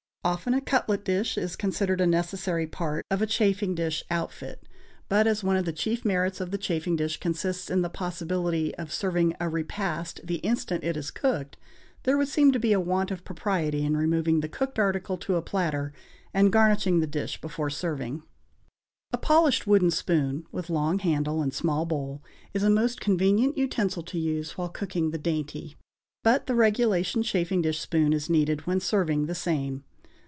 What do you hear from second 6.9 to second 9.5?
dish consists in the possibility of serving a